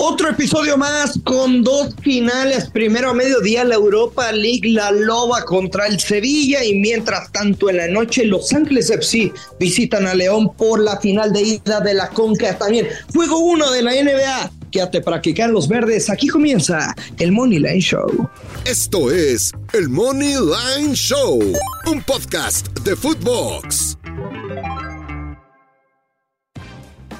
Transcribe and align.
Otro 0.00 0.30
episodio 0.30 0.76
más 0.76 1.18
con 1.24 1.64
dos 1.64 1.92
finales. 2.00 2.70
Primero 2.70 3.10
a 3.10 3.14
mediodía 3.14 3.64
la 3.64 3.74
Europa 3.74 4.30
League, 4.30 4.70
la 4.70 4.92
Loba 4.92 5.44
contra 5.44 5.88
el 5.88 5.98
Sevilla 5.98 6.64
y 6.64 6.74
mientras 6.74 7.32
tanto 7.32 7.68
en 7.68 7.78
la 7.78 7.88
noche 7.88 8.24
Los 8.24 8.52
Ángeles 8.52 8.90
FC 8.90 9.32
visitan 9.58 10.06
a 10.06 10.14
León 10.14 10.54
por 10.56 10.80
la 10.80 11.00
final 11.00 11.32
de 11.32 11.42
ida 11.42 11.80
de 11.80 11.94
la 11.94 12.08
Conca. 12.10 12.56
También 12.56 12.86
juego 13.12 13.38
uno 13.38 13.72
de 13.72 13.82
la 13.82 13.90
NBA. 13.90 14.52
Quédate 14.70 15.00
practicar 15.00 15.50
los 15.50 15.66
verdes. 15.66 16.08
Aquí 16.10 16.28
comienza 16.28 16.94
el 17.18 17.32
Money 17.32 17.58
Line 17.58 17.80
Show. 17.80 18.30
Esto 18.64 19.10
es 19.10 19.52
el 19.72 19.88
Money 19.88 20.34
Line 20.34 20.94
Show, 20.94 21.40
un 21.86 22.02
podcast 22.02 22.68
de 22.80 22.94
Footbox. 22.94 23.87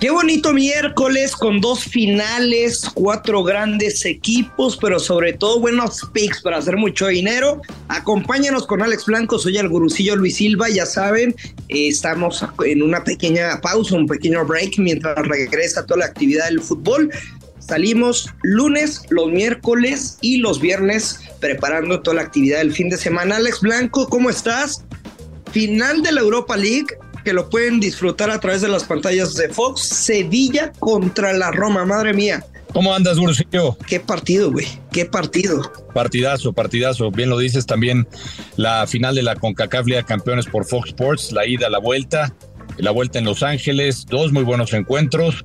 Qué 0.01 0.11
bonito 0.11 0.53
miércoles 0.53 1.35
con 1.35 1.61
dos 1.61 1.83
finales, 1.83 2.89
cuatro 2.95 3.43
grandes 3.43 4.05
equipos, 4.05 4.77
pero 4.77 5.01
sobre 5.01 5.33
todo 5.33 5.59
buenos 5.59 6.09
picks 6.13 6.41
para 6.41 6.59
hacer 6.59 6.77
mucho 6.77 7.09
dinero. 7.09 7.61
Acompáñanos 7.89 8.65
con 8.65 8.81
Alex 8.81 9.07
Blanco, 9.07 9.41
soy 9.41 9.57
el 9.57 9.69
gurucillo 9.69 10.15
Luis 10.15 10.37
Silva, 10.37 10.69
ya 10.69 10.87
saben, 10.87 11.35
eh, 11.69 11.89
estamos 11.89 12.45
en 12.65 12.81
una 12.83 13.03
pequeña 13.03 13.61
pausa, 13.61 13.97
un 13.97 14.07
pequeño 14.07 14.47
break 14.47 14.79
mientras 14.79 15.17
regresa 15.27 15.85
toda 15.85 15.99
la 15.99 16.07
actividad 16.07 16.45
del 16.45 16.61
fútbol. 16.61 17.11
Salimos 17.59 18.33
lunes, 18.43 19.03
los 19.11 19.33
miércoles 19.33 20.17
y 20.21 20.37
los 20.37 20.61
viernes 20.61 21.23
preparando 21.41 22.03
toda 22.03 22.19
la 22.19 22.23
actividad 22.23 22.59
del 22.59 22.73
fin 22.73 22.89
de 22.89 22.99
semana. 22.99 23.35
Alex 23.35 23.63
Blanco, 23.63 24.09
¿cómo 24.09 24.31
estás? 24.31 24.85
Final 25.51 26.03
de 26.03 26.13
la 26.13 26.21
Europa 26.21 26.57
League, 26.57 26.87
que 27.29 27.35
lo 27.35 27.51
pueden 27.51 27.79
disfrutar 27.79 28.31
a 28.31 28.41
través 28.41 28.63
de 28.63 28.69
las 28.69 28.85
pantallas 28.85 29.35
de 29.35 29.51
Fox. 29.51 29.83
Sevilla 29.83 30.73
contra 30.79 31.35
la 31.35 31.51
Roma, 31.51 31.85
madre 31.85 32.15
mía. 32.15 32.43
¿Cómo 32.73 32.95
andas, 32.95 33.19
Gurusillo? 33.19 33.77
Qué 33.87 34.01
partido, 34.01 34.51
güey. 34.51 34.67
Qué 34.91 35.05
partido. 35.05 35.61
Partidazo, 35.93 36.55
partidazo. 36.55 37.11
Bien 37.11 37.29
lo 37.29 37.37
dices 37.37 37.67
también. 37.67 38.09
La 38.57 38.87
final 38.87 39.15
de 39.15 39.23
la 39.23 39.37
CONCACAF 39.37 39.87
Liga 39.87 40.03
Campeones 40.05 40.47
por 40.47 40.65
Fox 40.65 40.89
Sports, 40.89 41.33
la 41.33 41.47
ida, 41.47 41.69
la 41.69 41.81
vuelta, 41.81 42.35
la 42.79 42.93
vuelta 42.93 43.19
en 43.19 43.27
Los 43.27 43.43
Ángeles, 43.43 44.07
dos 44.07 44.33
muy 44.33 44.45
buenos 44.45 44.73
encuentros. 44.73 45.45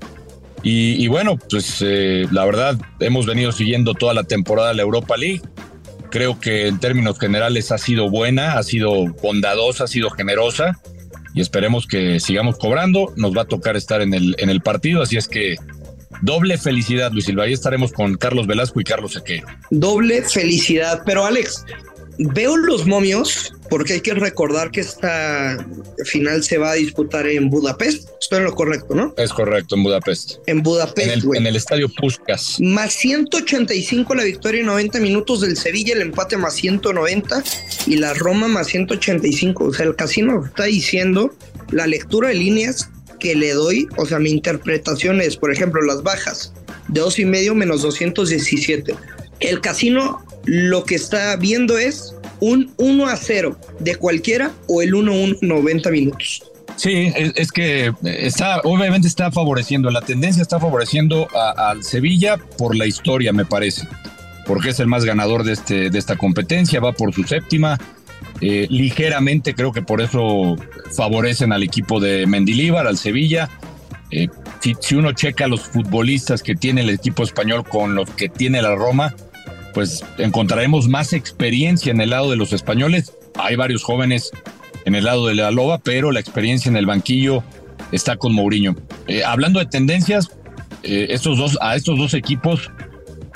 Y, 0.63 1.05
bueno, 1.09 1.37
pues 1.49 1.79
eh, 1.85 2.27
la 2.31 2.45
verdad, 2.45 2.79
hemos 3.01 3.25
venido 3.25 3.51
siguiendo 3.51 3.93
toda 3.93 4.13
la 4.13 4.23
temporada 4.23 4.69
de 4.69 4.75
la 4.75 4.83
Europa 4.83 5.17
League. 5.17 5.41
Creo 6.11 6.39
que 6.39 6.67
en 6.67 6.79
términos 6.79 7.19
generales 7.19 7.73
ha 7.73 7.77
sido 7.77 8.09
buena, 8.09 8.53
ha 8.53 8.63
sido 8.63 9.07
bondadosa, 9.21 9.83
ha 9.83 9.87
sido 9.87 10.09
generosa 10.11 10.79
y 11.33 11.41
esperemos 11.41 11.87
que 11.87 12.19
sigamos 12.19 12.57
cobrando. 12.57 13.13
Nos 13.15 13.35
va 13.35 13.43
a 13.43 13.45
tocar 13.45 13.75
estar 13.75 14.01
en 14.01 14.13
el, 14.13 14.35
en 14.37 14.49
el 14.49 14.61
partido, 14.61 15.01
así 15.01 15.17
es 15.17 15.27
que 15.27 15.55
doble 16.21 16.57
felicidad, 16.57 17.11
Luis 17.11 17.25
Silva. 17.25 17.43
Ahí 17.43 17.53
estaremos 17.53 17.91
con 17.91 18.15
Carlos 18.15 18.47
Velasco 18.47 18.79
y 18.79 18.83
Carlos 18.83 19.13
Sequeiro. 19.13 19.47
Doble 19.69 20.21
felicidad. 20.23 21.01
Pero 21.05 21.25
Alex, 21.25 21.65
veo 22.17 22.57
los 22.57 22.85
momios 22.85 23.53
porque 23.69 23.93
hay 23.93 24.01
que 24.01 24.13
recordar 24.13 24.71
que 24.71 24.81
esta 24.81 25.65
final 26.05 26.43
se 26.43 26.57
va 26.57 26.71
a 26.71 26.75
disputar 26.75 27.27
en 27.27 27.49
Budapest. 27.49 28.09
Estoy 28.21 28.39
en 28.39 28.43
lo 28.45 28.53
correcto, 28.53 28.93
¿no? 28.93 29.13
Es 29.17 29.33
correcto, 29.33 29.75
en 29.75 29.83
Budapest. 29.83 30.35
En 30.45 30.61
Budapest, 30.61 31.07
En 31.07 31.13
el, 31.13 31.37
en 31.37 31.47
el 31.47 31.55
estadio 31.55 31.89
Puskas. 31.89 32.59
Más 32.59 32.93
185 32.93 34.15
la 34.15 34.23
victoria 34.23 34.61
en 34.61 34.67
90 34.67 34.99
minutos 34.99 35.41
del 35.41 35.57
Sevilla, 35.57 35.95
el 35.95 36.01
empate 36.01 36.37
más 36.37 36.53
190 36.55 37.43
y 37.87 37.95
la 37.97 38.13
Roma 38.13 38.47
más 38.47 38.67
185. 38.67 39.63
O 39.63 39.73
sea, 39.73 39.85
el 39.85 39.95
casino 39.95 40.45
está 40.45 40.65
diciendo 40.65 41.33
la 41.71 41.87
lectura 41.87 42.29
de 42.29 42.35
líneas 42.35 42.89
que 43.19 43.35
le 43.35 43.53
doy, 43.53 43.87
o 43.97 44.05
sea, 44.05 44.19
mi 44.19 44.29
interpretación 44.29 45.21
es, 45.21 45.37
por 45.37 45.51
ejemplo, 45.51 45.81
las 45.81 46.03
bajas 46.03 46.53
de 46.89 46.99
dos 46.99 47.17
y 47.19 47.25
medio 47.25 47.55
menos 47.55 47.81
217. 47.81 48.95
El 49.39 49.61
casino 49.61 50.23
lo 50.45 50.83
que 50.83 50.95
está 50.95 51.35
viendo 51.35 51.77
es 51.77 52.15
un 52.39 52.73
1 52.77 53.07
a 53.07 53.15
0 53.15 53.57
de 53.79 53.95
cualquiera 53.95 54.51
o 54.67 54.81
el 54.81 54.93
1 54.93 55.13
1 55.13 55.35
90 55.41 55.91
minutos. 55.91 56.43
Sí, 56.75 57.13
es, 57.15 57.51
que 57.51 57.93
está, 58.03 58.59
obviamente 58.61 59.07
está 59.07 59.31
favoreciendo, 59.31 59.91
la 59.91 60.01
tendencia 60.01 60.41
está 60.41 60.59
favoreciendo 60.59 61.27
al 61.55 61.83
Sevilla 61.83 62.37
por 62.57 62.75
la 62.75 62.87
historia, 62.87 63.31
me 63.31 63.45
parece, 63.45 63.87
porque 64.47 64.69
es 64.69 64.79
el 64.79 64.87
más 64.87 65.05
ganador 65.05 65.43
de, 65.43 65.53
este, 65.53 65.91
de 65.91 65.99
esta 65.99 66.15
competencia, 66.15 66.79
va 66.79 66.91
por 66.91 67.13
su 67.13 67.23
séptima, 67.25 67.77
eh, 68.41 68.67
ligeramente 68.69 69.53
creo 69.53 69.71
que 69.71 69.83
por 69.83 70.01
eso 70.01 70.55
favorecen 70.95 71.53
al 71.53 71.63
equipo 71.63 71.99
de 71.99 72.25
Mendilíbar, 72.25 72.87
al 72.87 72.97
Sevilla. 72.97 73.49
Eh, 74.09 74.27
si, 74.59 74.75
si 74.79 74.95
uno 74.95 75.11
checa 75.11 75.47
los 75.47 75.61
futbolistas 75.61 76.41
que 76.43 76.55
tiene 76.55 76.81
el 76.81 76.89
equipo 76.89 77.23
español 77.23 77.63
con 77.63 77.95
los 77.95 78.09
que 78.09 78.29
tiene 78.29 78.61
la 78.61 78.75
Roma, 78.75 79.15
pues 79.73 80.03
encontraremos 80.17 80.87
más 80.87 81.13
experiencia 81.13 81.91
en 81.91 82.01
el 82.01 82.11
lado 82.11 82.29
de 82.29 82.37
los 82.37 82.53
españoles. 82.53 83.13
Hay 83.39 83.55
varios 83.55 83.83
jóvenes 83.83 84.31
en 84.85 84.95
el 84.95 85.05
lado 85.05 85.27
de 85.27 85.35
la 85.35 85.51
loba, 85.51 85.79
pero 85.79 86.11
la 86.11 86.19
experiencia 86.19 86.69
en 86.69 86.77
el 86.77 86.85
banquillo 86.85 87.43
está 87.91 88.17
con 88.17 88.33
Mourinho. 88.33 88.75
Eh, 89.07 89.23
hablando 89.23 89.59
de 89.59 89.65
tendencias, 89.65 90.31
eh, 90.83 91.07
estos 91.09 91.37
dos, 91.37 91.57
a 91.61 91.75
estos 91.75 91.97
dos 91.97 92.13
equipos, 92.13 92.71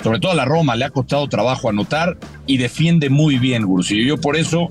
sobre 0.02 0.20
todo 0.20 0.32
a 0.32 0.34
la 0.34 0.44
Roma, 0.44 0.76
le 0.76 0.84
ha 0.84 0.90
costado 0.90 1.28
trabajo 1.28 1.68
anotar 1.68 2.18
y 2.46 2.58
defiende 2.58 3.10
muy 3.10 3.38
bien, 3.38 3.64
Gursi. 3.64 4.04
Yo 4.04 4.18
por 4.18 4.36
eso 4.36 4.68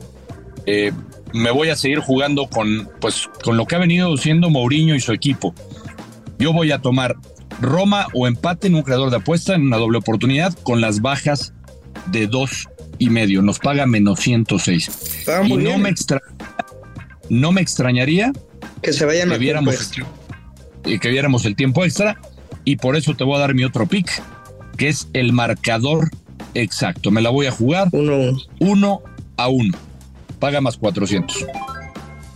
eh, 0.66 0.92
me 1.34 1.52
voy 1.52 1.70
a 1.70 1.76
seguir 1.76 2.00
jugando 2.00 2.48
con, 2.48 2.90
pues, 3.02 3.30
con 3.44 3.58
lo 3.58 3.66
que 3.66 3.76
ha 3.76 3.80
venido 3.80 4.14
haciendo 4.14 4.50
Mourinho 4.50 4.96
y 4.96 5.02
su 5.02 5.12
equipo. 5.12 5.54
Yo 6.40 6.54
voy 6.54 6.72
a 6.72 6.80
tomar 6.80 7.16
Roma 7.60 8.08
o 8.14 8.28
empate 8.28 8.68
en 8.68 8.76
un 8.76 8.84
creador 8.84 9.10
de 9.10 9.18
apuesta 9.18 9.56
en 9.56 9.64
una 9.64 9.78
doble 9.78 9.98
oportunidad 9.98 10.54
con 10.64 10.82
las 10.82 11.02
bajas 11.02 11.54
de 12.08 12.28
dos 12.28 12.68
y 13.00 13.10
medio. 13.10 13.42
Nos 13.42 13.60
paga 13.60 13.86
menos 13.86 14.20
106. 14.20 14.88
Está 15.20 15.42
muy 15.44 15.52
y 15.54 15.64
no 15.64 15.70
bien. 15.72 15.82
me, 15.82 15.90
extra- 15.90 16.22
no 17.30 17.52
me 17.52 17.62
extrañaría 17.62 18.32
Que 18.82 18.94
se 18.94 19.06
vayan 19.06 19.30
que 19.30 19.36
a 19.36 19.38
viéramos, 19.38 19.92
y 20.86 21.00
que 21.00 21.10
viéramos 21.10 21.46
el 21.46 21.56
tiempo 21.56 21.84
extra. 21.84 22.20
Y 22.64 22.78
por 22.78 22.96
eso 22.96 23.16
te 23.16 23.24
voy 23.24 23.36
a 23.36 23.40
dar 23.40 23.54
mi 23.54 23.64
otro 23.64 23.86
pick, 23.88 24.10
que 24.78 24.90
es 24.90 25.08
el 25.14 25.32
marcador 25.34 26.10
exacto. 26.54 27.12
Me 27.12 27.22
la 27.22 27.30
voy 27.30 27.46
a 27.48 27.52
jugar 27.52 27.88
Uno, 27.92 28.38
uno 28.60 29.02
a 29.38 29.48
uno. 29.48 29.78
Paga 30.40 30.62
más 30.62 30.78
400. 30.78 31.46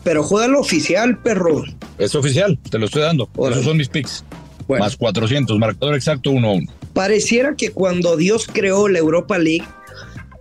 pero 0.03 0.23
juega 0.23 0.47
lo 0.47 0.59
oficial, 0.59 1.19
perro. 1.19 1.63
Es 1.97 2.16
oficial, 2.16 2.57
te 2.69 2.79
lo 2.79 2.85
estoy 2.85 3.01
dando. 3.03 3.29
Esos 3.49 3.63
son 3.66 3.78
mis 3.78 3.89
picks. 3.89 4.23
Bueno. 4.67 4.85
Más 4.85 4.95
400, 4.95 5.57
marcador 5.59 5.95
exacto 5.95 6.31
uno 6.31 6.49
a 6.49 6.53
uno. 6.53 6.72
Pareciera 6.94 7.56
que 7.56 7.72
cuando 7.72 8.18
Dios 8.18 8.47
creó 8.52 8.88
la 8.88 9.00
Europa 9.00 9.38
League, 9.38 9.68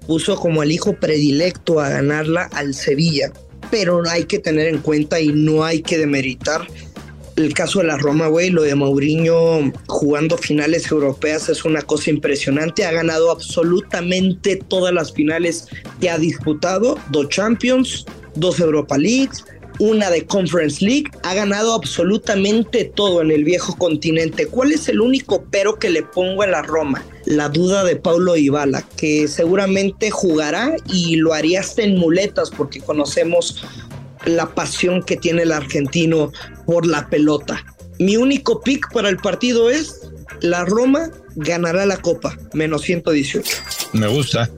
puso 0.06 0.36
como 0.36 0.62
el 0.62 0.72
hijo 0.72 0.94
predilecto 0.94 1.80
a 1.80 1.88
ganarla 1.88 2.48
al 2.52 2.74
Sevilla. 2.74 3.32
Pero 3.70 4.02
hay 4.08 4.24
que 4.24 4.38
tener 4.38 4.66
en 4.66 4.78
cuenta 4.78 5.20
y 5.20 5.28
no 5.28 5.64
hay 5.64 5.82
que 5.82 5.98
demeritar 5.98 6.66
el 7.36 7.54
caso 7.54 7.78
de 7.78 7.86
la 7.86 7.96
Roma, 7.96 8.26
güey. 8.26 8.50
Lo 8.50 8.62
de 8.62 8.74
Mourinho 8.74 9.72
jugando 9.86 10.36
finales 10.36 10.90
europeas 10.90 11.48
es 11.48 11.64
una 11.64 11.82
cosa 11.82 12.10
impresionante. 12.10 12.84
Ha 12.84 12.92
ganado 12.92 13.30
absolutamente 13.30 14.56
todas 14.56 14.92
las 14.92 15.12
finales 15.12 15.68
que 16.00 16.10
ha 16.10 16.18
disputado: 16.18 16.98
dos 17.10 17.28
Champions, 17.28 18.04
dos 18.34 18.58
Europa 18.58 18.98
Leagues, 18.98 19.44
una 19.80 20.10
de 20.10 20.26
Conference 20.26 20.84
League, 20.84 21.10
ha 21.22 21.34
ganado 21.34 21.74
absolutamente 21.74 22.84
todo 22.84 23.22
en 23.22 23.30
el 23.30 23.44
viejo 23.44 23.76
continente. 23.76 24.46
¿Cuál 24.46 24.72
es 24.72 24.88
el 24.88 25.00
único 25.00 25.44
pero 25.50 25.78
que 25.78 25.88
le 25.88 26.02
pongo 26.02 26.42
a 26.42 26.46
la 26.46 26.62
Roma? 26.62 27.02
La 27.24 27.48
duda 27.48 27.82
de 27.82 27.96
Paulo 27.96 28.36
Ibala, 28.36 28.86
que 28.96 29.26
seguramente 29.26 30.10
jugará 30.10 30.76
y 30.86 31.16
lo 31.16 31.32
haría 31.32 31.60
hasta 31.60 31.82
en 31.82 31.96
muletas 31.96 32.50
porque 32.50 32.80
conocemos 32.80 33.64
la 34.26 34.54
pasión 34.54 35.02
que 35.02 35.16
tiene 35.16 35.42
el 35.42 35.52
argentino 35.52 36.30
por 36.66 36.86
la 36.86 37.08
pelota. 37.08 37.64
Mi 37.98 38.18
único 38.18 38.60
pick 38.60 38.92
para 38.92 39.08
el 39.08 39.16
partido 39.16 39.70
es 39.70 40.10
la 40.42 40.66
Roma 40.66 41.10
ganará 41.36 41.86
la 41.86 41.96
copa, 41.96 42.36
menos 42.52 42.82
118. 42.82 43.50
Me 43.94 44.08
gusta, 44.08 44.50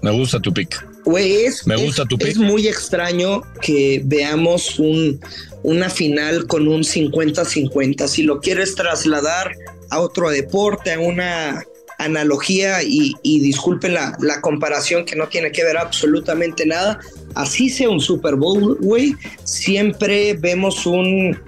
me 0.00 0.10
gusta 0.10 0.40
tu 0.40 0.52
pick. 0.52 0.91
Güey, 1.04 1.44
es, 1.44 1.66
Me 1.66 1.74
es- 1.74 1.82
gusta 1.82 2.04
tu 2.04 2.16
pick. 2.16 2.28
es 2.28 2.36
muy 2.38 2.68
extraño 2.68 3.42
que 3.60 4.02
veamos 4.04 4.78
un, 4.78 5.20
una 5.62 5.90
final 5.90 6.46
con 6.46 6.68
un 6.68 6.82
50-50. 6.82 8.06
Si 8.06 8.22
lo 8.22 8.40
quieres 8.40 8.74
trasladar 8.74 9.52
a 9.90 10.00
otro 10.00 10.30
deporte, 10.30 10.92
a 10.92 11.00
una 11.00 11.62
analogía, 11.98 12.82
y, 12.82 13.14
y 13.22 13.40
disculpen 13.40 13.94
la, 13.94 14.16
la 14.20 14.40
comparación 14.40 15.04
que 15.04 15.14
no 15.14 15.28
tiene 15.28 15.52
que 15.52 15.62
ver 15.64 15.76
absolutamente 15.76 16.66
nada, 16.66 16.98
así 17.34 17.68
sea 17.70 17.90
un 17.90 18.00
Super 18.00 18.34
Bowl, 18.34 18.76
güey, 18.80 19.14
siempre 19.44 20.34
vemos 20.34 20.84
un, 20.86 21.38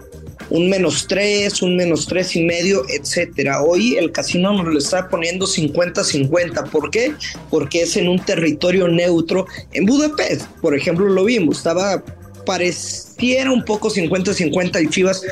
un 0.51 0.69
menos 0.69 1.07
tres, 1.07 1.63
un 1.63 1.77
menos 1.77 2.07
tres 2.07 2.37
y 2.37 2.43
medio, 2.43 2.85
etcétera. 2.89 3.63
Hoy 3.63 3.97
el 3.97 4.13
casino 4.13 4.53
nos 4.53 4.73
lo 4.73 4.79
está 4.79 5.09
poniendo 5.09 5.47
50-50. 5.47 6.71
¿Por 6.71 6.91
qué? 6.91 7.15
Porque 7.51 7.83
es 7.83 7.97
en 7.97 8.09
un 8.09 8.19
territorio 8.19 8.89
neutro. 8.89 9.47
En 9.73 9.87
Budapest, 9.87 10.47
por 10.61 10.77
ejemplo, 10.77 11.07
lo 11.07 11.25
vimos, 11.25 11.59
estaba, 11.59 12.03
pareciera 12.47 13.51
un 13.51 13.65
poco 13.65 13.91
50-50 13.91 14.83
y 14.83 14.89
Chivas 14.89 15.23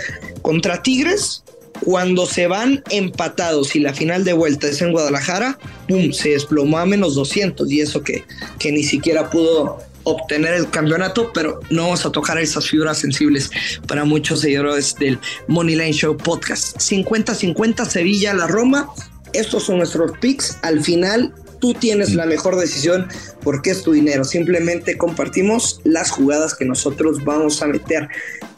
contra 0.43 0.83
Tigres. 0.83 1.45
Cuando 1.85 2.27
se 2.27 2.47
van 2.47 2.85
empatados 2.91 3.75
y 3.75 3.81
la 3.81 3.93
final 3.93 4.23
de 4.23 4.35
vuelta 4.35 4.69
es 4.69 4.81
en 4.83 4.93
Guadalajara, 4.93 5.59
¡pum! 5.89 6.13
Se 6.13 6.29
desplomó 6.29 6.79
a 6.79 6.87
menos 6.87 7.17
200 7.17 7.69
y 7.73 7.81
eso 7.81 8.03
que 8.05 8.23
ni 8.71 8.85
siquiera 8.85 9.29
pudo 9.29 9.81
obtener 10.05 10.55
el 10.55 10.71
campeonato, 10.71 11.31
pero 11.33 11.61
no 11.71 11.83
vamos 11.83 12.05
a 12.07 12.13
tocar 12.13 12.39
esas 12.39 12.69
figuras 12.69 12.99
sensibles 12.99 13.51
para 13.87 14.05
muchos 14.05 14.41
seguidores 14.41 14.95
del 14.97 15.19
Money 15.49 15.77
Line 15.77 15.93
Show 15.93 16.17
podcast. 16.17 16.77
50-50 16.79 17.87
Sevilla, 17.87 18.35
la 18.35 18.47
Roma. 18.47 18.89
Estos 19.33 19.65
son 19.65 19.79
nuestros 19.79 20.13
picks. 20.19 20.59
Al 20.63 20.83
final, 20.83 21.35
tú 21.61 21.75
tienes 21.75 22.15
la 22.15 22.27
mejor 22.27 22.57
decisión 22.57 23.09
porque 23.43 23.71
es 23.71 23.83
tu 23.83 23.93
dinero. 23.93 24.25
Simplemente 24.25 24.99
compartimos 24.99 25.81
las 25.85 26.11
jugadas 26.11 26.55
que 26.55 26.65
nosotros 26.65 27.25
vamos 27.25 27.63
a 27.63 27.67
meter. 27.69 28.09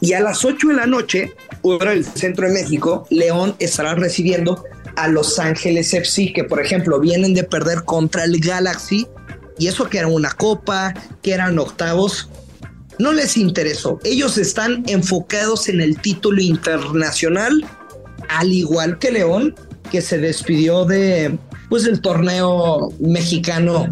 Y 0.01 0.13
a 0.13 0.21
las 0.21 0.43
8 0.43 0.69
de 0.69 0.73
la 0.73 0.87
noche, 0.87 1.33
hora 1.61 1.91
del 1.91 2.03
centro 2.03 2.47
de 2.47 2.53
México, 2.53 3.07
León 3.09 3.55
estará 3.59 3.95
recibiendo 3.95 4.63
a 4.95 5.07
Los 5.07 5.39
Ángeles 5.39 5.93
FC, 5.93 6.31
que 6.33 6.43
por 6.43 6.61
ejemplo 6.61 6.99
vienen 6.99 7.33
de 7.33 7.43
perder 7.43 7.83
contra 7.83 8.23
el 8.23 8.39
Galaxy 8.39 9.07
y 9.57 9.67
eso 9.67 9.89
que 9.89 9.99
era 9.99 10.07
una 10.07 10.31
copa, 10.31 10.93
que 11.21 11.33
eran 11.33 11.57
octavos, 11.59 12.29
no 12.99 13.13
les 13.13 13.37
interesó. 13.37 13.99
Ellos 14.03 14.37
están 14.37 14.83
enfocados 14.87 15.69
en 15.69 15.81
el 15.81 15.99
título 15.99 16.41
internacional, 16.41 17.65
al 18.29 18.51
igual 18.51 18.99
que 18.99 19.11
León, 19.11 19.55
que 19.91 20.01
se 20.01 20.17
despidió 20.17 20.85
de 20.85 21.37
pues 21.69 21.85
el 21.85 22.01
torneo 22.01 22.93
mexicano 22.99 23.87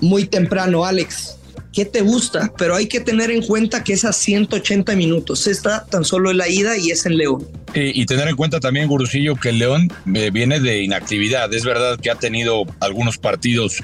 muy 0.00 0.26
temprano, 0.26 0.84
Alex. 0.84 1.36
¿Qué 1.72 1.84
te 1.84 2.00
gusta? 2.00 2.50
Pero 2.56 2.74
hay 2.74 2.86
que 2.86 3.00
tener 3.00 3.30
en 3.30 3.42
cuenta 3.42 3.84
que 3.84 3.92
es 3.92 4.06
a 4.06 4.12
180 4.14 4.96
minutos. 4.96 5.46
Está 5.46 5.84
tan 5.84 6.04
solo 6.04 6.30
en 6.30 6.38
la 6.38 6.48
ida 6.48 6.78
y 6.78 6.90
es 6.90 7.04
en 7.04 7.18
León. 7.18 7.46
Y, 7.74 8.06
tener 8.06 8.28
en 8.28 8.36
cuenta 8.36 8.60
también, 8.60 8.88
Gurusillo, 8.88 9.36
que 9.36 9.52
León 9.52 9.92
eh, 10.14 10.30
viene 10.30 10.58
de 10.58 10.82
inactividad. 10.82 11.52
Es 11.52 11.64
verdad 11.64 12.00
que 12.00 12.10
ha 12.10 12.14
tenido 12.14 12.64
algunos 12.80 13.18
partidos 13.18 13.82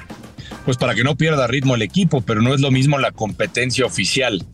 pues 0.65 0.77
para 0.77 0.95
que 0.95 1.03
no 1.03 1.15
pierda 1.15 1.47
ritmo 1.47 1.75
el 1.75 1.81
equipo, 1.81 2.21
pero 2.21 2.41
no 2.41 2.53
es 2.53 2.61
lo 2.61 2.71
mismo 2.71 2.97
la 2.99 3.11
competencia 3.11 3.85
oficial. 3.85 4.45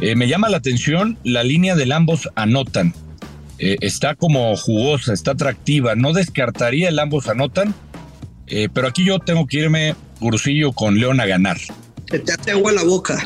Eh, 0.00 0.14
me 0.14 0.28
llama 0.28 0.48
la 0.48 0.58
atención 0.58 1.18
la 1.24 1.42
línea 1.42 1.74
del 1.74 1.92
ambos 1.92 2.28
anotan. 2.34 2.94
Eh, 3.58 3.76
está 3.80 4.14
como 4.14 4.54
jugosa, 4.56 5.14
está 5.14 5.32
atractiva. 5.32 5.94
No 5.94 6.12
descartaría 6.12 6.88
el 6.88 6.98
ambos 6.98 7.28
anotan, 7.28 7.74
eh, 8.46 8.68
pero 8.72 8.88
aquí 8.88 9.04
yo 9.04 9.18
tengo 9.18 9.46
que 9.46 9.58
irme, 9.58 9.94
Gurusillo, 10.20 10.72
con 10.72 10.98
León 10.98 11.20
a 11.20 11.26
ganar. 11.26 11.58
Se 12.10 12.18
te 12.18 12.32
hace 12.32 12.50
agua 12.50 12.72
la 12.72 12.84
boca. 12.84 13.24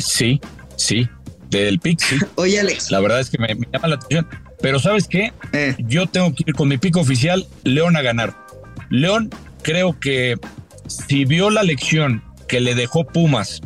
sí, 0.00 0.40
sí, 0.76 1.08
del 1.50 1.80
pick, 1.80 2.00
sí. 2.00 2.16
Oye, 2.36 2.60
Alex. 2.60 2.90
La 2.90 3.00
verdad 3.00 3.20
es 3.20 3.28
que 3.28 3.38
me, 3.38 3.54
me 3.54 3.66
llama 3.72 3.88
la 3.88 3.94
atención. 3.96 4.28
Pero 4.62 4.78
¿sabes 4.78 5.06
qué? 5.06 5.32
Yo 5.78 6.06
tengo 6.06 6.34
que 6.34 6.44
ir 6.46 6.54
con 6.54 6.68
mi 6.68 6.78
pico 6.78 7.00
oficial, 7.00 7.46
León 7.64 7.96
a 7.96 8.02
ganar. 8.02 8.34
León 8.88 9.30
creo 9.62 9.98
que 10.00 10.38
si 10.88 11.24
vio 11.24 11.50
la 11.50 11.62
lección 11.62 12.22
que 12.48 12.60
le 12.60 12.74
dejó 12.74 13.04
Pumas 13.04 13.60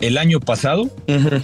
el 0.00 0.18
año 0.18 0.40
pasado, 0.40 0.90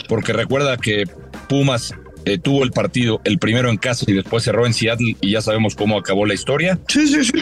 porque 0.09 0.33
recuerda 0.33 0.77
que 0.77 1.05
Pumas 1.49 1.95
eh, 2.27 2.39
tuvo 2.39 2.65
el 2.65 2.71
partido 2.71 3.21
el 3.25 3.39
primero 3.39 3.71
en 3.71 3.77
casa 3.77 4.05
y 4.07 4.13
después 4.13 4.45
cerró 4.45 4.67
en 4.67 4.75
Seattle 4.75 5.17
y 5.21 5.33
ya 5.33 5.41
sabemos 5.41 5.75
cómo 5.75 5.99
acabó 5.99 6.27
la 6.27 6.35
historia. 6.35 6.79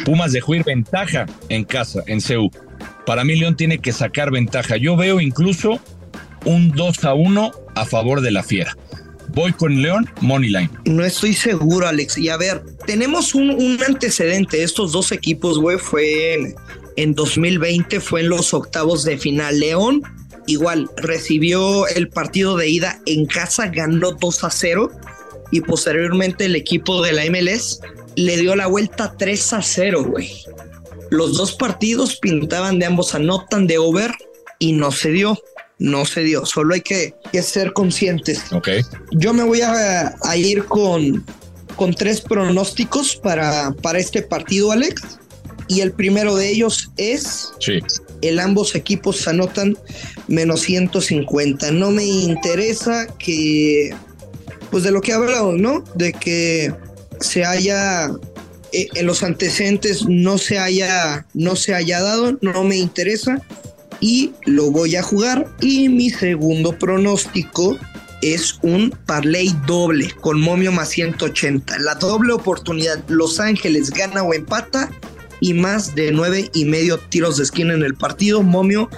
Pumas 0.05 0.33
dejó 0.33 0.55
ir 0.55 0.65
ventaja 0.65 1.27
en 1.49 1.65
casa, 1.65 2.03
en 2.07 2.21
CEU. 2.21 2.51
Para 3.05 3.25
mí 3.25 3.37
León 3.37 3.57
tiene 3.57 3.79
que 3.79 3.93
sacar 3.93 4.31
ventaja. 4.31 4.77
Yo 4.77 4.97
veo 4.97 5.21
incluso 5.21 5.81
un 6.45 6.71
2 6.71 7.05
a 7.05 7.15
1 7.15 7.51
a 7.75 7.85
favor 7.85 8.21
de 8.21 8.31
la 8.31 8.43
Fiera. 8.43 8.77
Voy 9.39 9.53
con 9.53 9.81
León, 9.81 10.11
Moneyline. 10.21 10.69
No 10.85 11.05
estoy 11.05 11.33
seguro, 11.33 11.87
Alex. 11.87 12.19
Y 12.19 12.29
a 12.29 12.37
ver, 12.37 12.61
tenemos 12.87 13.37
un, 13.37 13.51
un 13.51 13.79
antecedente. 13.87 14.65
Estos 14.65 14.91
dos 14.91 15.13
equipos, 15.13 15.61
güey, 15.61 15.79
fue 15.79 16.57
en 16.97 17.15
2020 17.15 18.01
fue 18.01 18.23
en 18.23 18.31
los 18.31 18.53
octavos 18.53 19.05
de 19.05 19.17
final. 19.17 19.61
León 19.61 20.03
igual 20.49 20.91
recibió 20.97 21.87
el 21.87 22.09
partido 22.09 22.57
de 22.57 22.69
ida 22.69 23.01
en 23.07 23.27
casa, 23.27 23.69
ganó 23.69 24.11
2 24.11 24.43
a 24.43 24.51
0 24.51 24.91
y 25.53 25.61
posteriormente 25.61 26.47
el 26.47 26.57
equipo 26.57 27.01
de 27.01 27.13
la 27.13 27.25
MLS 27.31 27.79
le 28.17 28.39
dio 28.39 28.57
la 28.57 28.67
vuelta 28.67 29.15
3 29.17 29.53
a 29.53 29.63
0, 29.63 30.03
güey. 30.03 30.33
Los 31.11 31.37
dos 31.37 31.53
partidos 31.53 32.17
pintaban 32.17 32.81
de 32.81 32.87
ambos 32.87 33.15
anotan 33.15 33.69
de 33.69 33.79
over 33.79 34.11
y 34.59 34.73
no 34.73 34.91
se 34.91 35.13
dio. 35.13 35.39
No 35.79 36.05
se 36.05 36.23
dio, 36.23 36.45
solo 36.45 36.75
hay 36.75 36.81
que, 36.81 37.15
ser 37.43 37.73
conscientes. 37.73 38.53
Ok. 38.53 38.69
Yo 39.13 39.33
me 39.33 39.45
voy 39.45 39.61
a, 39.63 40.15
ir 40.37 40.65
con, 40.65 41.25
con 41.77 41.95
tres 41.95 42.21
pronósticos 42.21 43.17
para, 43.17 43.73
para 43.81 43.99
este 43.99 44.23
partido, 44.23 44.73
Alex 44.73 45.19
y 45.69 45.83
el 45.83 45.93
primero 45.93 46.35
de 46.35 46.49
ellos 46.49 46.91
es 46.97 47.53
el 48.23 48.41
ambos 48.41 48.75
equipos 48.75 49.29
anotan 49.29 49.77
menos 50.27 50.63
150. 50.63 51.71
No 51.73 51.91
me 51.91 52.05
interesa 52.05 53.07
que, 53.19 53.95
pues 54.71 54.83
de 54.83 54.91
lo 54.91 55.03
que 55.03 55.13
he 55.13 55.15
hablado, 55.15 55.53
¿no? 55.53 55.85
De 55.95 56.13
que 56.15 56.75
se 57.21 57.45
haya 57.45 58.11
eh, 58.73 58.89
en 58.95 59.07
los 59.07 59.23
antecedentes 59.23 60.07
no 60.09 60.39
se 60.39 60.59
haya 60.59 61.27
no 61.35 61.55
se 61.55 61.75
haya 61.75 62.01
dado, 62.01 62.39
no 62.41 62.65
me 62.65 62.77
interesa 62.77 63.43
y 64.01 64.33
lo 64.47 64.71
voy 64.71 64.97
a 64.97 65.03
jugar 65.03 65.47
y 65.61 65.89
mi 65.89 66.11
segundo 66.11 66.79
pronóstico 66.79 67.79
es 68.23 68.59
un 68.63 68.91
parlay 69.07 69.55
doble 69.67 70.11
con 70.21 70.41
momio 70.41 70.73
más 70.73 70.91
180. 70.91 71.79
La 71.79 71.95
doble 71.95 72.33
oportunidad, 72.33 73.03
Los 73.09 73.41
Ángeles 73.41 73.91
gana 73.91 74.23
o 74.23 74.35
empata 74.35 74.91
y 75.41 75.55
más 75.55 75.95
de 75.95 76.11
nueve 76.11 76.51
y 76.53 76.65
medio 76.65 76.99
tiros 76.99 77.37
de 77.37 77.45
esquina 77.45 77.75
en 77.75 77.83
el 77.83 77.95
partido. 77.95 78.43
Momio 78.43 78.91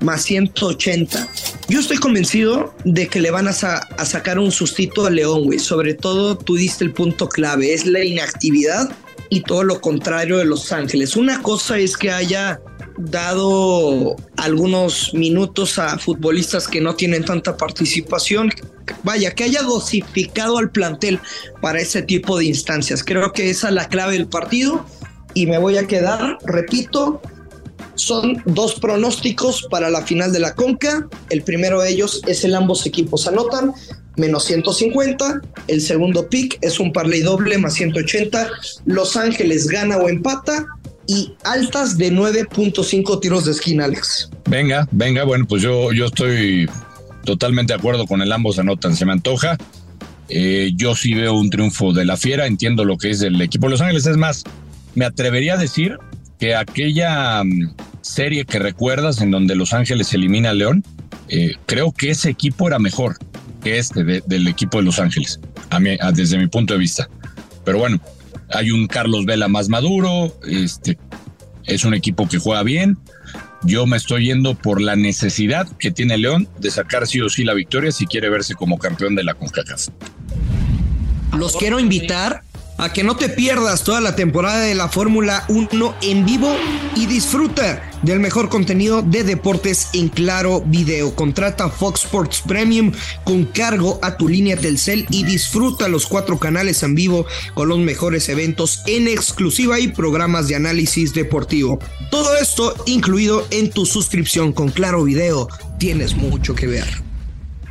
más 0.00 0.22
180. 0.22 1.28
Yo 1.68 1.80
estoy 1.80 1.98
convencido 1.98 2.74
de 2.84 3.08
que 3.08 3.20
le 3.20 3.30
van 3.30 3.48
a, 3.48 3.52
sacar 3.52 4.38
un 4.38 4.50
sustito 4.50 5.06
a 5.06 5.10
León, 5.10 5.44
güey. 5.44 5.58
Sobre 5.58 5.94
todo 5.94 6.36
tú 6.36 6.56
diste 6.56 6.84
el 6.84 6.92
punto 6.92 7.28
clave, 7.28 7.72
es 7.72 7.86
la 7.86 8.04
inactividad 8.04 8.90
y 9.28 9.42
todo 9.42 9.62
lo 9.64 9.80
contrario 9.80 10.38
de 10.38 10.44
Los 10.44 10.72
Ángeles. 10.72 11.16
Una 11.16 11.40
cosa 11.42 11.78
es 11.78 11.96
que 11.96 12.10
haya 12.10 12.60
dado 12.98 14.16
algunos 14.36 15.12
minutos 15.14 15.78
a 15.78 15.98
futbolistas 15.98 16.68
que 16.68 16.80
no 16.80 16.94
tienen 16.94 17.24
tanta 17.24 17.56
participación. 17.56 18.50
Vaya, 19.02 19.32
que 19.32 19.44
haya 19.44 19.62
dosificado 19.62 20.58
al 20.58 20.70
plantel 20.70 21.20
para 21.60 21.80
ese 21.80 22.02
tipo 22.02 22.38
de 22.38 22.46
instancias. 22.46 23.04
Creo 23.04 23.32
que 23.32 23.50
esa 23.50 23.68
es 23.68 23.74
la 23.74 23.88
clave 23.88 24.14
del 24.14 24.28
partido 24.28 24.84
y 25.34 25.46
me 25.46 25.58
voy 25.58 25.78
a 25.78 25.86
quedar, 25.86 26.38
repito, 26.44 27.20
son 27.94 28.42
dos 28.46 28.74
pronósticos 28.80 29.66
para 29.70 29.90
la 29.90 30.02
final 30.02 30.32
de 30.32 30.40
la 30.40 30.54
Conca. 30.54 31.08
El 31.30 31.42
primero 31.42 31.80
de 31.80 31.90
ellos 31.90 32.22
es 32.26 32.44
el 32.44 32.54
ambos 32.54 32.86
equipos 32.86 33.26
anotan, 33.26 33.72
menos 34.16 34.44
150. 34.44 35.40
El 35.68 35.80
segundo 35.80 36.28
pick 36.28 36.58
es 36.62 36.80
un 36.80 36.92
parlay 36.92 37.20
doble, 37.20 37.58
más 37.58 37.74
180. 37.74 38.48
Los 38.86 39.16
Ángeles 39.16 39.68
gana 39.68 39.98
o 39.98 40.08
empata. 40.08 40.66
Y 41.12 41.34
altas 41.44 41.98
de 41.98 42.10
9.5 42.10 43.20
tiros 43.20 43.44
de 43.44 43.50
esquina, 43.50 43.84
Alex. 43.84 44.30
Venga, 44.48 44.88
venga, 44.92 45.24
bueno, 45.24 45.44
pues 45.46 45.62
yo, 45.62 45.92
yo 45.92 46.06
estoy 46.06 46.70
totalmente 47.24 47.74
de 47.74 47.78
acuerdo 47.78 48.06
con 48.06 48.22
el 48.22 48.32
ambos 48.32 48.58
anotan. 48.58 48.96
Se 48.96 49.04
me 49.04 49.12
antoja. 49.12 49.58
Eh, 50.30 50.72
yo 50.74 50.94
sí 50.94 51.12
veo 51.12 51.34
un 51.34 51.50
triunfo 51.50 51.92
de 51.92 52.06
la 52.06 52.16
fiera, 52.16 52.46
entiendo 52.46 52.86
lo 52.86 52.96
que 52.96 53.10
es 53.10 53.20
el 53.20 53.42
equipo 53.42 53.66
de 53.66 53.72
Los 53.72 53.82
Ángeles. 53.82 54.06
Es 54.06 54.16
más, 54.16 54.44
me 54.94 55.04
atrevería 55.04 55.54
a 55.54 55.56
decir 55.58 55.98
que 56.38 56.54
aquella 56.54 57.44
mm, 57.44 57.74
serie 58.00 58.46
que 58.46 58.58
recuerdas 58.58 59.20
en 59.20 59.30
donde 59.30 59.54
Los 59.54 59.74
Ángeles 59.74 60.14
elimina 60.14 60.48
a 60.48 60.54
León, 60.54 60.82
eh, 61.28 61.56
creo 61.66 61.92
que 61.92 62.08
ese 62.08 62.30
equipo 62.30 62.68
era 62.68 62.78
mejor 62.78 63.18
que 63.62 63.76
este 63.76 64.02
del 64.02 64.48
equipo 64.48 64.78
de 64.78 64.84
Los 64.84 64.98
Ángeles, 64.98 65.40
desde 66.14 66.38
mi 66.38 66.46
punto 66.46 66.72
de 66.72 66.80
vista. 66.80 67.10
Pero 67.66 67.78
bueno, 67.78 68.00
hay 68.52 68.70
un 68.70 68.86
Carlos 68.86 69.24
Vela 69.24 69.48
más 69.48 69.68
maduro, 69.68 70.36
este, 70.46 70.98
es 71.64 71.84
un 71.84 71.94
equipo 71.94 72.28
que 72.28 72.38
juega 72.38 72.62
bien. 72.62 72.98
Yo 73.64 73.86
me 73.86 73.96
estoy 73.96 74.26
yendo 74.26 74.54
por 74.54 74.80
la 74.80 74.96
necesidad 74.96 75.68
que 75.78 75.90
tiene 75.92 76.18
León 76.18 76.48
de 76.58 76.70
sacar 76.70 77.06
sí 77.06 77.20
o 77.20 77.28
sí 77.28 77.44
la 77.44 77.54
victoria 77.54 77.92
si 77.92 78.06
quiere 78.06 78.28
verse 78.28 78.54
como 78.54 78.78
campeón 78.78 79.14
de 79.14 79.22
la 79.22 79.34
CONCACAF. 79.34 79.88
Los 81.36 81.56
quiero 81.56 81.78
invitar 81.78 82.42
a 82.78 82.92
que 82.92 83.04
no 83.04 83.16
te 83.16 83.28
pierdas 83.28 83.84
toda 83.84 84.00
la 84.00 84.16
temporada 84.16 84.60
de 84.60 84.74
la 84.74 84.88
Fórmula 84.88 85.44
1 85.48 85.94
en 86.02 86.26
vivo 86.26 86.54
y 86.96 87.06
disfruta 87.06 87.91
del 88.02 88.20
mejor 88.20 88.48
contenido 88.48 89.02
de 89.02 89.24
deportes 89.24 89.88
en 89.94 90.08
claro 90.08 90.62
video. 90.66 91.14
Contrata 91.14 91.68
Fox 91.68 92.04
Sports 92.04 92.42
Premium 92.46 92.92
con 93.24 93.44
cargo 93.44 93.98
a 94.02 94.16
tu 94.16 94.28
línea 94.28 94.56
Telcel 94.56 95.06
y 95.10 95.24
disfruta 95.24 95.88
los 95.88 96.06
cuatro 96.06 96.38
canales 96.38 96.82
en 96.82 96.94
vivo 96.94 97.26
con 97.54 97.68
los 97.68 97.78
mejores 97.78 98.28
eventos 98.28 98.82
en 98.86 99.08
exclusiva 99.08 99.78
y 99.80 99.88
programas 99.88 100.48
de 100.48 100.56
análisis 100.56 101.14
deportivo. 101.14 101.78
Todo 102.10 102.36
esto 102.36 102.74
incluido 102.86 103.46
en 103.50 103.70
tu 103.70 103.86
suscripción 103.86 104.52
con 104.52 104.70
claro 104.70 105.04
video. 105.04 105.48
Tienes 105.78 106.14
mucho 106.14 106.54
que 106.54 106.66
ver. 106.66 106.86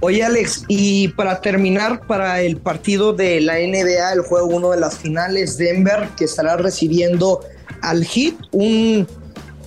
Oye 0.04 0.24
Alex, 0.24 0.64
y 0.68 1.10
para 1.10 1.42
terminar, 1.42 2.08
para 2.08 2.42
el 2.42 2.58
partido 2.58 3.14
de 3.14 3.40
la 3.40 3.60
NBA, 3.60 4.14
el 4.14 4.22
juego 4.22 4.48
uno 4.48 4.72
de 4.72 4.80
las 4.80 4.98
finales, 4.98 5.58
Denver, 5.58 6.10
que 6.18 6.26
estará 6.26 6.58
recibiendo 6.58 7.42
al 7.84 8.04
Heat, 8.04 8.34
un 8.52 9.08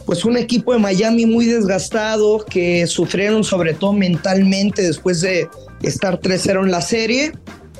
pues 0.06 0.24
un 0.24 0.36
equipo 0.36 0.72
de 0.72 0.78
Miami 0.78 1.26
muy 1.26 1.46
desgastado, 1.46 2.44
que 2.44 2.86
sufrieron 2.86 3.44
sobre 3.44 3.74
todo 3.74 3.92
mentalmente 3.92 4.82
después 4.82 5.20
de 5.20 5.48
estar 5.82 6.20
3-0 6.20 6.64
en 6.64 6.70
la 6.70 6.82
serie, 6.82 7.32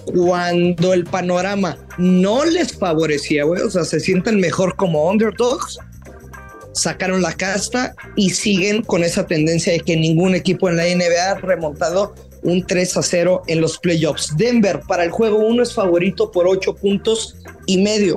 cuando 0.05 0.93
el 0.93 1.05
panorama 1.05 1.79
no 1.99 2.45
les 2.45 2.73
favorecía, 2.73 3.45
güey, 3.45 3.63
o 3.63 3.71
sea, 3.71 3.85
se 3.85 4.01
sienten 4.01 4.39
mejor 4.39 4.77
como 4.77 5.09
underdogs, 5.11 5.79
sacaron 6.73 7.23
la 7.23 7.33
casta 7.33 7.95
y 8.17 8.31
siguen 8.31 8.83
con 8.83 9.05
esa 9.05 9.27
tendencia 9.27 9.73
de 9.73 9.81
que 9.81 9.97
ningún 9.97 10.35
equipo 10.35 10.69
en 10.69 10.77
la 10.77 10.85
NBA 10.85 11.31
ha 11.31 11.35
remontado 11.37 12.15
un 12.43 12.67
3 12.67 12.97
a 12.99 13.03
0 13.03 13.43
en 13.47 13.61
los 13.61 13.79
playoffs. 13.79 14.37
Denver 14.37 14.81
para 14.87 15.05
el 15.05 15.11
juego 15.11 15.39
1 15.39 15.63
es 15.63 15.73
favorito 15.73 16.31
por 16.31 16.47
8 16.47 16.75
puntos 16.75 17.37
y 17.67 17.79
medio. 17.79 18.17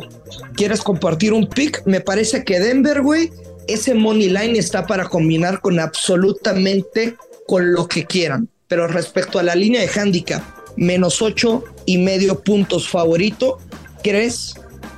¿Quieres 0.55 0.81
compartir 0.81 1.31
un 1.31 1.47
pick? 1.47 1.83
Me 1.85 2.01
parece 2.01 2.43
que 2.43 2.59
Denver, 2.59 3.01
güey, 3.01 3.31
ese 3.67 3.93
money 3.93 4.29
line 4.29 4.57
está 4.57 4.85
para 4.85 5.05
combinar 5.05 5.61
con 5.61 5.79
absolutamente 5.79 7.15
con 7.45 7.73
lo 7.73 7.87
que 7.87 8.05
quieran. 8.05 8.49
Pero 8.67 8.87
respecto 8.87 9.39
a 9.39 9.43
la 9.43 9.55
línea 9.55 9.81
de 9.81 9.87
handicap, 9.87 10.41
menos 10.75 11.21
8 11.21 11.63
y 11.85 11.97
medio 11.97 12.39
puntos 12.41 12.87
favorito, 12.89 13.59
¿crees 14.03 14.55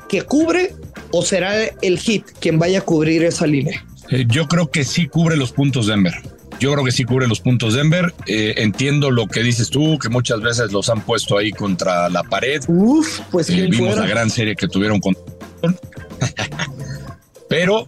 que 0.08 0.24
cubre 0.24 0.74
o 1.12 1.24
será 1.24 1.66
el 1.82 2.00
hit 2.00 2.26
quien 2.40 2.60
vaya 2.60 2.80
a 2.80 2.82
cubrir 2.82 3.24
esa 3.24 3.46
línea? 3.46 3.86
Eh, 4.10 4.26
yo 4.28 4.48
creo 4.48 4.70
que 4.72 4.84
sí 4.84 5.08
cubre 5.08 5.38
los 5.38 5.52
puntos 5.52 5.88
Denver. 5.88 6.14
Yo 6.60 6.74
creo 6.74 6.84
que 6.84 6.92
sí 6.92 7.06
cubre 7.06 7.28
los 7.28 7.40
puntos 7.40 7.76
Denver. 7.76 8.14
Eh, 8.26 8.56
entiendo 8.58 9.12
lo 9.12 9.28
que 9.28 9.42
dices 9.44 9.70
tú, 9.70 9.98
que 9.98 10.10
muchas 10.10 10.42
veces 10.42 10.72
los 10.72 10.90
han 10.90 11.02
puesto 11.02 11.38
ahí 11.38 11.52
contra 11.52 12.10
la 12.10 12.24
pared. 12.24 12.62
Uf, 12.68 13.22
pues 13.32 13.50
eh, 13.50 13.68
vimos 13.70 13.96
la 13.98 14.08
gran 14.08 14.30
serie 14.30 14.56
que 14.56 14.68
tuvieron 14.68 15.00
con. 15.00 15.16
pero, 17.50 17.88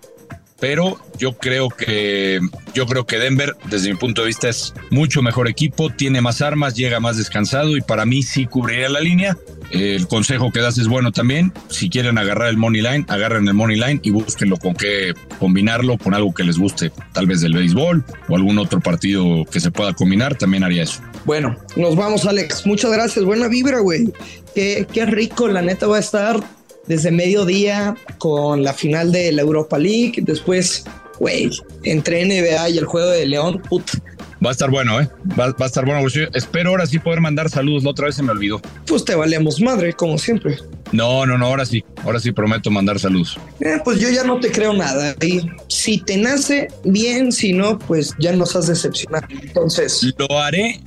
pero 0.62 0.98
yo 1.18 1.34
creo 1.34 1.70
que 1.70 2.39
yo 2.74 2.86
creo 2.86 3.06
que 3.06 3.18
Denver, 3.18 3.58
desde 3.70 3.89
mi 3.89 3.98
punto 3.98 4.22
de 4.22 4.27
vista, 4.27 4.48
es 4.48 4.74
mucho 4.91 5.22
mejor 5.22 5.50
equipo, 5.50 5.89
tiene 5.89 6.22
más 6.22 6.41
armas, 6.41 6.75
llega 6.75 7.01
más 7.01 7.18
descansado 7.18 7.75
y 7.75 7.82
para 7.82 8.06
mí 8.06 8.22
sí 8.22 8.46
cubriría 8.46 8.88
la 8.88 9.01
línea. 9.01 9.36
El 9.72 10.08
consejo 10.08 10.51
que 10.51 10.60
das 10.60 10.77
es 10.77 10.88
bueno 10.88 11.12
también. 11.12 11.51
Si 11.70 11.89
quieren 11.89 12.18
agarrar 12.18 12.50
el 12.50 12.58
money 12.58 12.82
line, 12.82 13.06
agarren 13.08 13.48
el 13.48 13.53
money 13.56 13.77
line 13.77 14.00
y 14.03 14.12
búsquenlo 14.12 14.58
con 14.58 14.75
qué 14.75 15.13
combinarlo, 15.39 15.98
con 15.98 16.13
algo 16.13 16.34
que 16.34 16.44
les 16.44 16.60
guste, 16.60 16.91
tal 17.13 17.25
vez 17.25 17.41
del 17.41 17.53
béisbol 17.53 18.06
o 18.30 18.36
algún 18.36 18.60
otro 18.60 18.80
partido 18.80 19.44
que 19.46 19.60
se 19.60 19.72
pueda 19.72 19.94
combinar, 19.94 20.36
también 20.36 20.63
haría 20.63 20.84
eso. 20.84 21.01
Bueno, 21.25 21.58
nos 21.75 21.96
vamos, 21.96 22.25
Alex. 22.25 22.68
Muchas 22.68 22.91
gracias. 22.91 23.25
Buena 23.25 23.48
vibra, 23.48 23.80
güey. 23.80 24.13
Qué, 24.53 24.86
qué 24.94 25.06
rico, 25.08 25.48
la 25.48 25.63
neta 25.63 25.88
va 25.88 25.98
a 25.98 26.01
estar 26.01 26.39
desde 26.88 27.12
mediodía 27.12 27.96
con 28.18 28.64
la 28.64 28.74
final 28.74 29.12
de 29.12 29.32
la 29.32 29.42
Europa 29.42 29.78
League. 29.78 30.16
Después, 30.18 30.84
güey, 31.20 31.50
entre 31.84 32.26
NBA 32.26 32.70
y 32.70 32.78
el 32.78 32.86
juego 32.86 33.10
de 33.10 33.26
León, 33.26 33.62
put, 33.70 33.84
Va 34.44 34.50
a 34.50 34.54
estar 34.54 34.72
bueno, 34.72 35.00
¿eh? 35.00 35.08
Va, 35.40 35.54
a 35.58 35.66
estar 35.66 35.86
bueno. 35.86 36.08
Espero 36.34 36.72
ahora 36.72 36.88
sí 36.88 36.98
poder 36.98 37.22
mandar 37.22 37.48
saludos. 37.52 37.84
La 37.84 37.92
otra 37.92 38.08
vez 38.08 38.16
se 38.16 38.24
me 38.24 38.32
olvidó. 38.32 38.60
Pues 38.88 39.06
te 39.06 39.14
valemos 39.14 39.62
madre, 39.62 39.94
como 39.94 40.18
siempre. 40.18 40.58
No, 40.92 41.28
no, 41.28 41.38
no, 41.38 41.46
ahora 41.46 41.64
sí. 41.64 41.86
Ahora 42.04 42.20
sí 42.20 42.32
prometo 42.32 42.72
mandar 42.72 43.00
saludos. 43.00 43.38
Eh, 43.60 43.78
pues 43.84 44.00
yo 44.00 44.10
ya 44.10 44.24
no 44.24 44.40
te 44.40 44.52
creo 44.52 44.74
nada. 44.74 45.16
Y 45.22 45.42
si 45.68 46.00
te 46.00 46.18
nace 46.18 46.70
bien, 46.84 47.32
si 47.32 47.54
no, 47.54 47.78
pues 47.78 48.16
ya 48.18 48.36
nos 48.36 48.56
has 48.56 48.66
decepcionado. 48.66 49.28
Entonces. 49.30 50.12
Lo 50.18 50.40
haré 50.40 50.82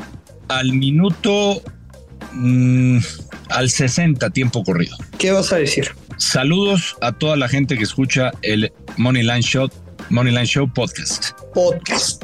al 0.49 0.73
minuto. 0.73 1.63
Mm, 2.33 2.99
al 3.51 3.71
60 3.71 4.31
tiempo 4.31 4.63
corrido. 4.63 4.97
¿Qué 5.19 5.31
vas 5.33 5.53
a 5.53 5.57
decir? 5.57 5.91
Saludos 6.19 6.97
a 7.01 7.13
toda 7.13 7.37
la 7.37 7.49
gente 7.49 7.77
que 7.77 7.85
escucha 7.85 8.33
el 8.43 8.73
Moneyline 8.97 9.43
Show, 9.43 9.69
Moneyline 10.11 10.47
Show 10.47 10.73
podcast. 10.73 11.31
Podcast. 11.53 12.23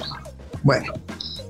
Bueno, 0.62 0.92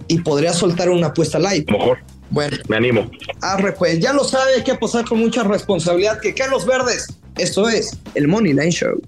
y 0.09 0.19
podría 0.21 0.53
soltar 0.53 0.89
una 0.91 1.09
apuesta 1.09 1.39
live. 1.39 1.67
Mejor. 1.69 1.99
Bueno, 2.31 2.57
me 2.69 2.77
animo. 2.77 3.11
Arre, 3.43 3.73
pues 3.73 3.99
ya 3.99 4.12
lo 4.12 4.25
sabe, 4.25 4.55
hay 4.57 4.65
que 4.65 4.73
apostar 4.73 5.05
con 5.05 5.19
mucha 5.19 5.43
responsabilidad. 5.43 6.21
Que 6.21 6.35
caen 6.35 6.50
los 6.50 6.65
verdes. 6.65 7.09
Esto 7.37 7.69
es 7.69 7.99
el 8.15 8.29
Money 8.29 8.53
Line 8.53 8.71
Show. 8.71 9.00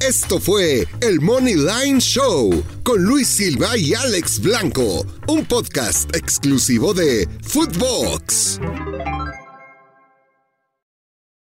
Esto 0.00 0.38
fue 0.38 0.86
el 1.00 1.20
Money 1.20 1.56
Line 1.56 2.00
Show 2.00 2.64
con 2.84 3.02
Luis 3.02 3.26
Silva 3.26 3.76
y 3.76 3.94
Alex 3.94 4.40
Blanco, 4.40 5.04
un 5.26 5.44
podcast 5.44 6.14
exclusivo 6.14 6.94
de 6.94 7.28
Footbox. 7.42 8.60